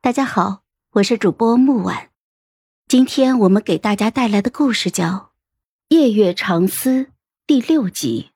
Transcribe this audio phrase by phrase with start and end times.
[0.00, 2.10] 大家好，我是主播木婉。
[2.86, 5.04] 今天我们给大家带来的故事叫
[5.88, 6.90] 《夜月长思》
[7.48, 8.30] 第六集。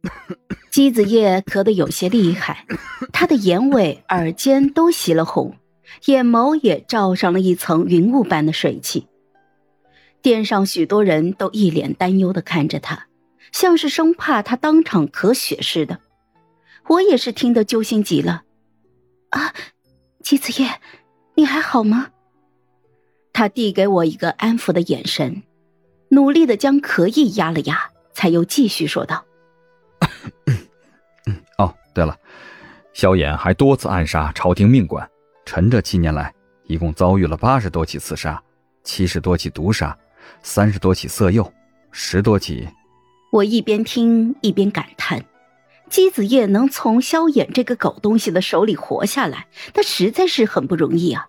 [0.72, 2.66] 姬子夜咳得有些厉害，
[3.12, 5.54] 他的眼尾、耳尖都袭了红，
[6.06, 9.06] 眼眸也罩上了一层云雾般的水汽。
[10.22, 13.06] 殿上许多人都一脸担忧的看着他，
[13.52, 16.00] 像是生怕他当场咳血似的。
[16.88, 18.44] 我也是听得揪心极了。
[19.28, 19.52] 啊！
[20.24, 20.80] 姬子夜，
[21.34, 22.08] 你还好吗？
[23.34, 25.42] 他递给我一个安抚的眼神，
[26.08, 29.22] 努力的将咳意压了压，才又继续说道
[31.58, 32.18] ：“哦，对了，
[32.94, 35.06] 萧衍还多次暗杀朝廷命官，
[35.44, 36.32] 臣这七年来
[36.68, 38.42] 一共遭遇了八十多起刺杀，
[38.82, 39.94] 七十多起毒杀，
[40.42, 41.52] 三十多起色诱，
[41.92, 42.66] 十多起。”
[43.30, 45.22] 我一边听一边感叹。
[45.90, 51.28] 姬子夜能从萧衍这个狗东西的手里活下来，那实在是很不容易啊！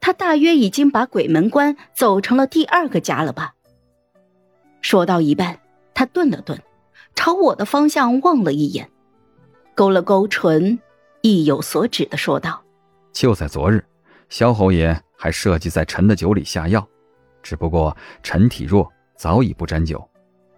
[0.00, 3.54] 他大约已经把鬼门关走成了第二个家了吧？
[4.80, 5.58] 说到一半，
[5.94, 6.60] 他顿了顿，
[7.14, 8.90] 朝我的方向望了一眼，
[9.74, 10.78] 勾了勾唇，
[11.22, 12.62] 意有所指的说道
[13.12, 13.82] ：“就在昨日，
[14.28, 16.86] 萧侯爷还设计在臣的酒里下药，
[17.42, 20.06] 只不过臣体弱，早已不沾酒。”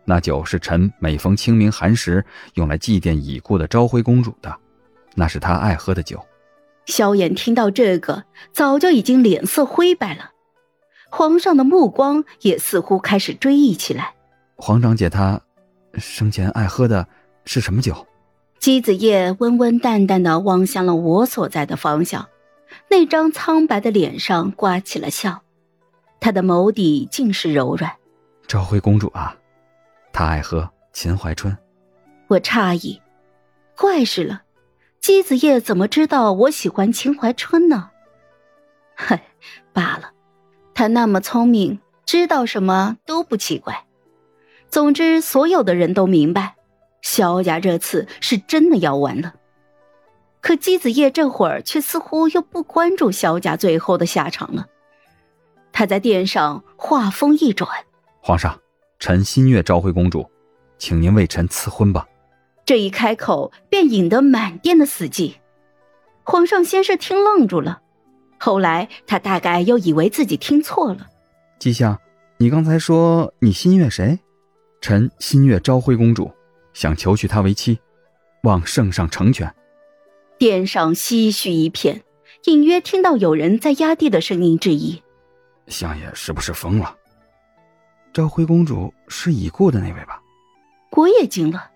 [0.08, 4.56] 那酒是臣每逢清明寒食用来祭奠已故的昭辉公主的，
[5.16, 6.24] 那是她爱喝的酒。
[6.86, 10.30] 萧衍听到这个，早就已经脸色灰白了，
[11.10, 14.14] 皇上的目光也似乎开始追忆起来。
[14.54, 15.40] 皇长姐，她
[15.94, 17.08] 生前爱喝的
[17.44, 18.06] 是什么酒？
[18.60, 22.28] 姬子夜温温淡淡的望向了我所在的方向，
[22.88, 25.42] 那张苍白的脸上挂起了笑，
[26.20, 27.92] 他的眸底尽是柔软。
[28.46, 29.36] 昭辉公主啊。
[30.16, 31.54] 他爱喝秦淮春，
[32.28, 33.02] 我诧异，
[33.76, 34.44] 怪事了，
[34.98, 37.90] 姬子夜怎么知道我喜欢秦淮春呢？
[38.96, 39.24] 嗨，
[39.74, 40.12] 罢了，
[40.72, 43.84] 他那么聪明，知道什么都不奇怪。
[44.70, 46.56] 总之，所有的人都明白，
[47.02, 49.34] 萧家这次是真的要完了。
[50.40, 54.64] 可姬子夜这会儿却似乎又不关注萧家最后的下场了。
[55.72, 57.68] 他在殿上话锋一转，
[58.22, 58.58] 皇上。
[58.98, 60.28] 臣心悦昭惠公主，
[60.78, 62.06] 请您为臣赐婚吧。
[62.64, 65.34] 这一开口，便引得满殿的死寂。
[66.24, 67.80] 皇上先是听愣住了，
[68.38, 71.08] 后来他大概又以为自己听错了。
[71.58, 71.98] 姬相，
[72.38, 74.18] 你刚才说你心悦谁？
[74.80, 76.30] 臣心悦昭惠公主，
[76.72, 77.78] 想求娶她为妻，
[78.42, 79.52] 望圣上成全。
[80.38, 82.02] 殿上唏嘘一片，
[82.44, 85.02] 隐约听到有人在压低的声音质疑
[85.68, 86.94] ：“相爷是不是疯了？”
[88.16, 90.18] 昭辉公主是已故的那位吧？
[90.88, 91.70] 国也惊了。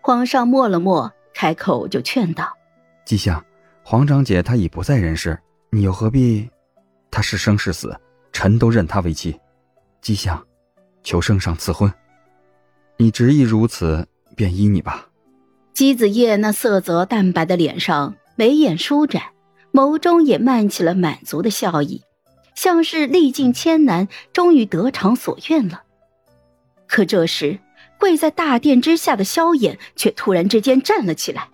[0.00, 2.56] 皇上默了默，开口就劝道
[3.04, 3.44] ：“姬相，
[3.84, 5.38] 皇长姐她已不在人世，
[5.68, 6.48] 你又何必？
[7.10, 7.94] 她是生是死，
[8.32, 9.38] 臣都认她为妻。
[10.00, 10.42] 姬相，
[11.02, 11.92] 求圣上赐婚。
[12.96, 15.06] 你执意如此，便依你吧。”
[15.74, 19.22] 姬子夜那色泽淡白的脸上，眉眼舒展，
[19.70, 22.00] 眸中也漫起了满足的笑意。
[22.56, 25.84] 像是历尽千难，终于得偿所愿了。
[26.88, 27.60] 可这时，
[28.00, 31.48] 跪在大殿之下的萧衍却突然之间站了起来，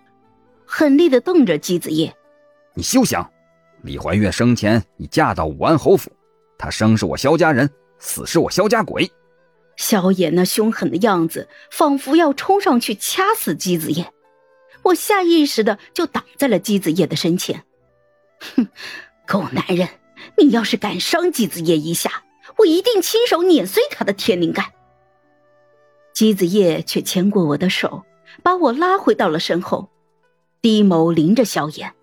[0.65, 2.15] 狠厉的瞪着姬子夜
[2.73, 3.29] ：“你休想！
[3.81, 6.09] 李怀月生前已嫁到武安侯府，
[6.57, 7.69] 她生是我萧家人，
[7.99, 9.11] 死是我萧家鬼。”
[9.75, 14.13] 萧衍那凶狠的样子，仿佛要冲上去掐死姬子夜。
[14.83, 17.63] 我下意识的就挡在了姬子夜的身前。
[18.55, 18.67] 哼，
[19.27, 19.87] 狗男人！
[20.37, 22.23] 你要是敢伤姬子夜一下，
[22.57, 24.73] 我一定亲手碾碎他的天灵盖。
[26.13, 28.03] 姬子夜却牵过我的手，
[28.43, 29.89] 把我拉回到了身后，
[30.61, 31.93] 低眸凝着萧炎。